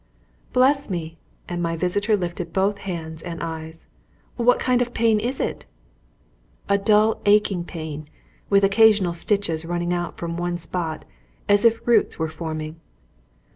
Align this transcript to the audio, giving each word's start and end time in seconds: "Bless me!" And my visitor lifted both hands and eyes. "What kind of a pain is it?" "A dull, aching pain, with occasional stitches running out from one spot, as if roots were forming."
"Bless 0.51 0.89
me!" 0.89 1.19
And 1.47 1.61
my 1.61 1.77
visitor 1.77 2.17
lifted 2.17 2.51
both 2.51 2.79
hands 2.89 3.21
and 3.21 3.39
eyes. 3.43 3.85
"What 4.35 4.57
kind 4.57 4.81
of 4.81 4.87
a 4.87 4.89
pain 4.89 5.19
is 5.19 5.39
it?" 5.39 5.67
"A 6.67 6.79
dull, 6.79 7.21
aching 7.27 7.63
pain, 7.63 8.09
with 8.49 8.63
occasional 8.63 9.13
stitches 9.13 9.63
running 9.63 9.93
out 9.93 10.17
from 10.17 10.37
one 10.37 10.57
spot, 10.57 11.05
as 11.47 11.65
if 11.65 11.85
roots 11.87 12.17
were 12.17 12.29
forming." 12.29 12.77